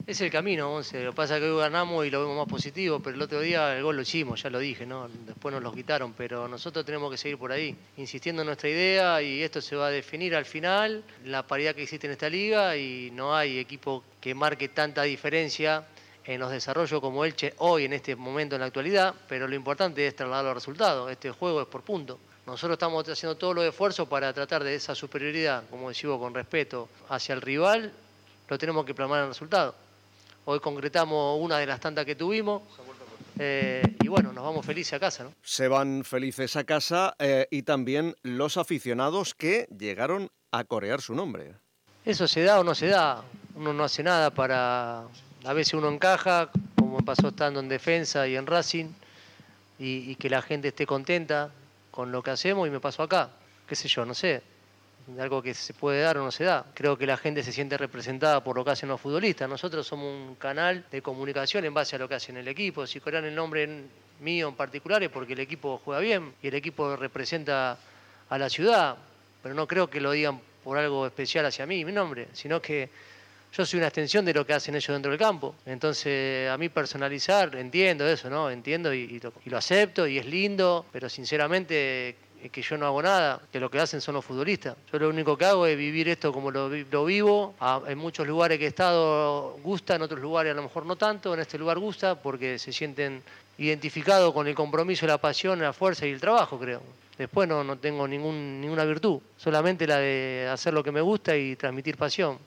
[0.06, 1.02] Es el camino, Once.
[1.02, 3.40] Lo que pasa es que hoy ganamos y lo vemos más positivo, pero el otro
[3.40, 5.08] día el gol lo hicimos, ya lo dije, ¿no?
[5.08, 9.20] Después nos lo quitaron, pero nosotros tenemos que seguir por ahí, insistiendo en nuestra idea
[9.20, 12.76] y esto se va a definir al final, la paridad que existe en esta liga
[12.76, 15.84] y no hay equipo que marque tanta diferencia
[16.24, 20.06] en los desarrollos como Elche hoy en este momento en la actualidad, pero lo importante
[20.06, 21.10] es trasladar los resultados.
[21.10, 22.18] Este juego es por punto.
[22.46, 26.88] Nosotros estamos haciendo todos los esfuerzos para tratar de esa superioridad, como decimos, con respeto
[27.08, 27.92] hacia el rival,
[28.48, 29.74] lo tenemos que plasmar en el resultado.
[30.44, 32.62] Hoy concretamos una de las tantas que tuvimos.
[33.36, 35.32] Eh, y bueno, nos vamos felices a casa, ¿no?
[35.42, 41.16] Se van felices a casa eh, y también los aficionados que llegaron a corear su
[41.16, 41.52] nombre.
[42.04, 43.24] Eso se da o no se da.
[43.56, 45.02] Uno no hace nada para.
[45.44, 48.86] A veces uno encaja, como pasó estando en defensa y en Racing,
[49.80, 51.50] y, y que la gente esté contenta
[51.96, 53.30] con lo que hacemos y me pasó acá.
[53.66, 54.42] Qué sé yo, no sé.
[55.18, 56.66] Algo que se puede dar o no se da.
[56.74, 59.48] Creo que la gente se siente representada por lo que hacen los futbolistas.
[59.48, 62.86] Nosotros somos un canal de comunicación en base a lo que hacen el equipo.
[62.86, 63.84] Si corean el nombre
[64.20, 67.78] mío en particular es porque el equipo juega bien y el equipo representa
[68.28, 68.98] a la ciudad.
[69.42, 72.90] Pero no creo que lo digan por algo especial hacia mí, mi nombre, sino que
[73.52, 75.54] yo soy una extensión de lo que hacen ellos dentro del campo.
[75.64, 78.50] Entonces, a mí personalizar, entiendo eso, ¿no?
[78.50, 82.16] Entiendo y, lo, y lo, acepto y es lindo, pero sinceramente
[82.50, 84.76] que yo no hago nada, que lo que hacen son los futbolistas.
[84.92, 87.54] Yo lo único que hago es vivir esto como lo, lo vivo.
[87.60, 90.96] A, en muchos lugares que he estado gusta, en otros lugares a lo mejor no
[90.96, 91.34] tanto.
[91.34, 93.22] En este lugar gusta porque se sienten
[93.58, 96.82] identificados con el compromiso, la pasión, la fuerza y el trabajo, creo.
[97.16, 101.34] Después no, no tengo ningún, ninguna virtud, solamente la de hacer lo que me gusta
[101.34, 102.38] y transmitir pasión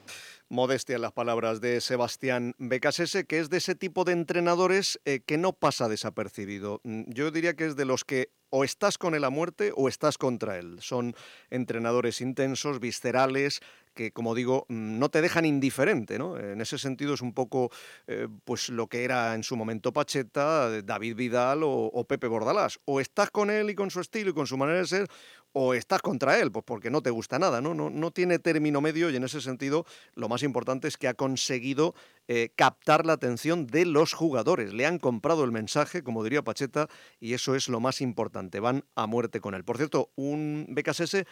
[0.49, 5.21] modestia en las palabras de Sebastián Becasese, que es de ese tipo de entrenadores eh,
[5.25, 6.81] que no pasa desapercibido.
[6.83, 10.17] Yo diría que es de los que o estás con él a muerte o estás
[10.17, 10.77] contra él.
[10.81, 11.15] Son
[11.49, 13.61] entrenadores intensos, viscerales,
[13.93, 16.37] que, como digo, no te dejan indiferente, ¿no?
[16.37, 17.69] En ese sentido es un poco
[18.07, 22.79] eh, pues lo que era en su momento Pacheta, David Vidal o, o, Pepe Bordalás.
[22.85, 25.07] O estás con él y con su estilo y con su manera de ser,
[25.53, 27.73] o estás contra él, pues porque no te gusta nada, ¿no?
[27.73, 31.13] No, no tiene término medio y en ese sentido lo más importante es que ha
[31.13, 31.95] conseguido
[32.27, 34.73] eh, captar la atención de los jugadores.
[34.73, 36.87] Le han comprado el mensaje, como diría Pacheta,
[37.19, 38.59] y eso es lo más importante.
[38.59, 39.63] Van a muerte con él.
[39.63, 41.25] Por cierto, un BKSS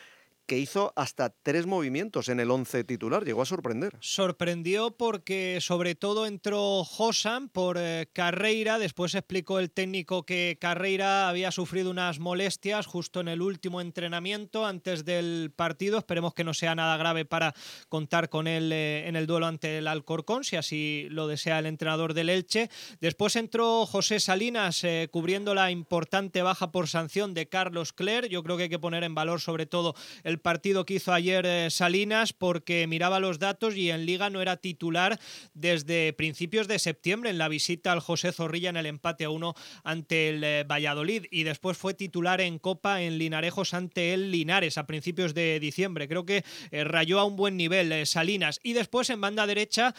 [0.48, 3.26] que hizo hasta tres movimientos en el 11 titular.
[3.26, 3.98] Llegó a sorprender.
[4.00, 8.80] Sorprendió porque sobre todo entró Josan por eh, Carreira.
[8.80, 14.66] Después explicó el técnico que Carreira había sufrido unas molestias justo en el último entrenamiento
[14.66, 15.98] antes del partido.
[15.98, 17.54] Esperemos que no sea nada grave para
[17.90, 21.66] contar con él eh, en el duelo ante el Alcorcón, si así lo desea el
[21.66, 22.70] entrenador del Elche.
[23.02, 28.30] Después entró José Salinas eh, cubriendo la importante baja por sanción de Carlos Cler.
[28.30, 31.46] Yo creo que hay que poner en valor sobre todo el partido que hizo ayer
[31.46, 35.20] eh, Salinas porque miraba los datos y en liga no era titular
[35.54, 39.54] desde principios de septiembre en la visita al José Zorrilla en el empate a uno
[39.84, 44.78] ante el eh, Valladolid y después fue titular en Copa en Linarejos ante el Linares
[44.78, 46.08] a principios de diciembre.
[46.08, 49.94] Creo que eh, rayó a un buen nivel Salinas y después en banda derecha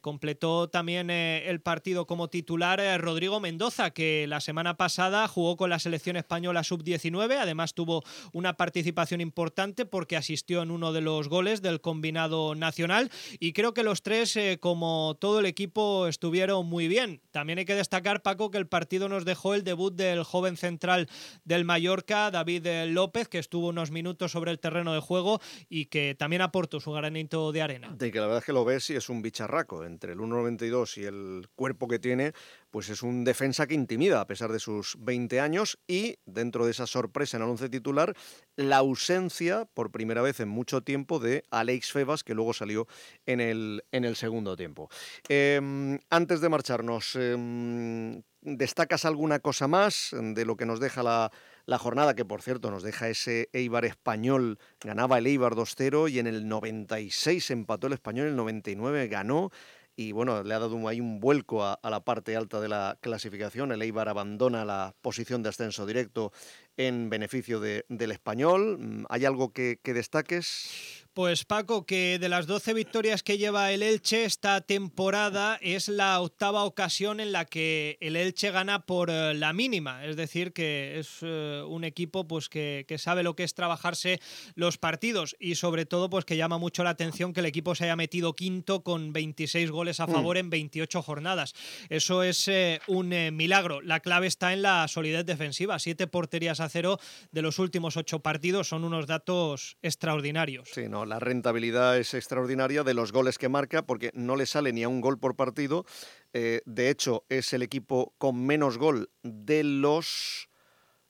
[0.00, 5.78] completó también el partido como titular Rodrigo Mendoza que la semana pasada jugó con la
[5.78, 11.60] selección española sub-19, además tuvo una participación importante porque asistió en uno de los goles
[11.62, 13.10] del combinado nacional
[13.40, 17.20] y creo que los tres, eh, como todo el equipo, estuvieron muy bien.
[17.32, 21.08] También hay que destacar, Paco, que el partido nos dejó el debut del joven central
[21.44, 25.86] del Mallorca, David eh, López, que estuvo unos minutos sobre el terreno de juego y
[25.86, 27.94] que también aportó su granito de arena.
[27.96, 30.98] De que la verdad es que lo ves y es un bicharraco entre el 1,92
[30.98, 32.32] y el cuerpo que tiene
[32.74, 36.72] pues es un defensa que intimida a pesar de sus 20 años y dentro de
[36.72, 38.16] esa sorpresa en el once titular,
[38.56, 42.88] la ausencia por primera vez en mucho tiempo de Alex Febas, que luego salió
[43.26, 44.88] en el, en el segundo tiempo.
[45.28, 51.30] Em, antes de marcharnos, em, ¿destacas alguna cosa más de lo que nos deja la,
[51.66, 56.18] la jornada, que por cierto nos deja ese Eibar español, ganaba el Eibar 2-0 y
[56.18, 59.52] en el 96 empató el español, en el 99 ganó
[59.96, 63.72] y bueno, le ha dado ahí un vuelco a, la parte alta de la clasificación.
[63.72, 66.32] El Eibar abandona la posición de ascenso directo
[66.76, 68.78] en beneficio del español.
[68.78, 71.03] Mm, ¿Hay algo que, que destaques?
[71.14, 76.20] Pues Paco, que de las 12 victorias que lleva el Elche esta temporada es la
[76.20, 80.98] octava ocasión en la que el Elche gana por eh, la mínima, es decir, que
[80.98, 84.20] es eh, un equipo pues que, sabe lo que es trabajarse
[84.56, 87.84] los partidos y sobre todo pues que llama mucho la atención que el equipo se
[87.84, 90.12] haya metido quinto con 26 goles a mm.
[90.12, 91.54] favor en 28 jornadas.
[91.90, 93.80] Eso es eh, un milagro.
[93.82, 96.98] La clave está en la solidez defensiva, siete porterías a cero
[97.30, 100.70] de los últimos ocho partidos son unos datos extraordinarios.
[100.72, 104.72] Sí, no, la rentabilidad es extraordinaria de los goles que marca porque no le sale
[104.72, 105.84] ni a un gol por partido.
[106.32, 110.48] Eh, de hecho, es el equipo con menos gol de los...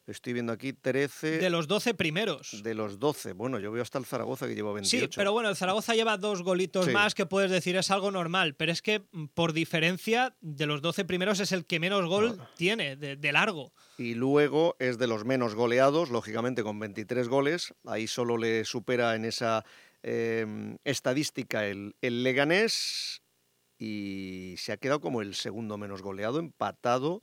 [0.06, 1.38] Estoy viendo aquí 13.
[1.38, 2.62] De los 12 primeros.
[2.62, 3.32] De los 12.
[3.32, 5.06] Bueno, yo veo hasta el Zaragoza que lleva 28.
[5.06, 8.54] Sí, pero bueno, el Zaragoza lleva dos golitos más que puedes decir es algo normal.
[8.54, 12.38] Pero es que mm, por diferencia, de los 12 primeros es el que menos gol
[12.56, 13.72] tiene, de, largo.
[13.96, 17.72] Y luego es de los menos goleados, lógicamente con 23 goles.
[17.86, 19.64] Ahí solo le supera en esa
[20.06, 23.22] Em, estadística el, el Leganés
[23.78, 27.22] y se ha quedado como el segundo menos goleado, empatado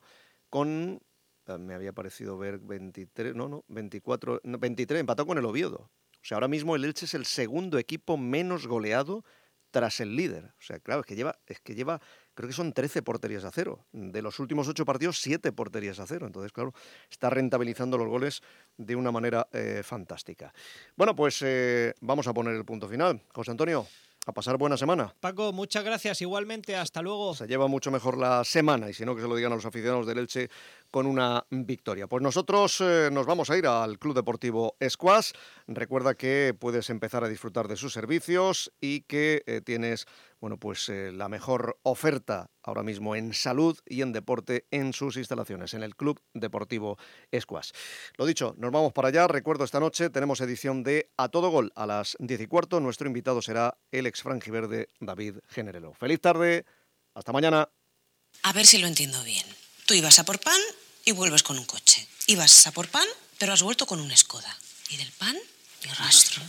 [0.49, 0.99] con
[1.45, 5.91] ah, me había parecido ver 23, no, no, 24, 23, empatado con el Oviedo.
[6.15, 9.23] O sea, ahora mismo el Elche es el segundo equipo menos goleado
[9.69, 10.45] tras el líder.
[10.45, 12.01] O sea, claro, es que lleva, es que lleva
[12.33, 13.85] creo que son 13 porterías a cero.
[13.91, 16.25] De los últimos 8 partidos, 7 porterías a cero.
[16.25, 16.73] Entonces, claro,
[17.09, 18.41] está rentabilizando los goles
[18.77, 20.53] de una manera eh, fantástica.
[20.95, 23.21] Bueno, pues eh, vamos a poner el punto final.
[23.33, 23.87] José Antonio.
[24.27, 25.15] A pasar buena semana.
[25.19, 26.21] Paco, muchas gracias.
[26.21, 27.33] Igualmente, hasta luego.
[27.33, 29.65] Se lleva mucho mejor la semana y si no, que se lo digan a los
[29.65, 30.47] aficionados del Elche
[30.91, 32.07] con una victoria.
[32.07, 35.33] Pues nosotros eh, nos vamos a ir al Club Deportivo Esquas.
[35.67, 40.05] Recuerda que puedes empezar a disfrutar de sus servicios y que eh, tienes
[40.41, 45.15] bueno, pues eh, la mejor oferta ahora mismo en salud y en deporte en sus
[45.15, 46.97] instalaciones, en el Club Deportivo
[47.29, 47.73] Esquas.
[48.17, 49.27] Lo dicho, nos vamos para allá.
[49.27, 52.79] Recuerdo, esta noche tenemos edición de A Todo Gol a las 10 y cuarto.
[52.79, 55.93] Nuestro invitado será el ex franjiverde David Generelo.
[55.93, 56.65] Feliz tarde,
[57.13, 57.69] hasta mañana.
[58.41, 59.45] A ver si lo entiendo bien.
[59.85, 60.59] Tú ibas a por pan
[61.05, 62.07] y vuelves con un coche.
[62.27, 64.57] Ibas a por pan, pero has vuelto con un Skoda.
[64.89, 65.37] Y del pan,
[65.85, 66.41] ni rastro.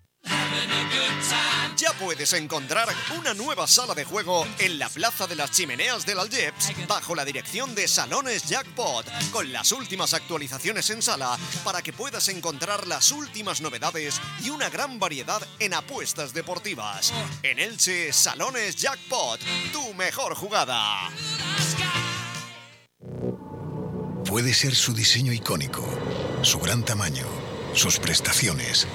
[1.78, 2.88] Ya puedes encontrar
[3.18, 7.26] una nueva sala de juego en la Plaza de las Chimeneas del Algeps bajo la
[7.26, 13.12] dirección de Salones Jackpot con las últimas actualizaciones en sala para que puedas encontrar las
[13.12, 17.14] últimas novedades y una gran variedad en apuestas deportivas.
[17.44, 19.40] En Elche, Salones Jackpot,
[19.74, 21.10] tu mejor jugada.
[24.28, 25.86] Puede ser su diseño icónico,
[26.42, 27.26] su gran tamaño,
[27.74, 28.88] sus prestaciones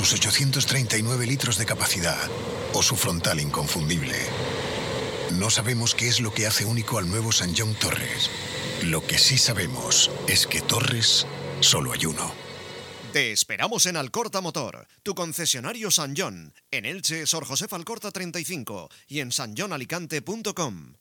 [0.00, 2.16] sus 839 litros de capacidad
[2.72, 4.16] o su frontal inconfundible.
[5.32, 8.30] No sabemos qué es lo que hace único al nuevo San John Torres.
[8.82, 11.26] Lo que sí sabemos es que Torres
[11.60, 12.32] solo hay uno.
[13.12, 18.88] Te esperamos en Alcorta Motor, tu concesionario San John, en Elche, Sor José Alcorta 35
[19.06, 20.94] y en sanjonalicante.com.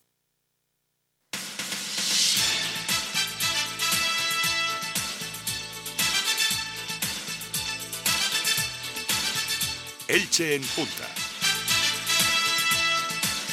[10.10, 11.08] Elche en Punta.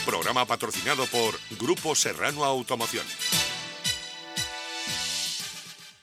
[0.07, 3.05] Programa patrocinado por Grupo Serrano Automoción.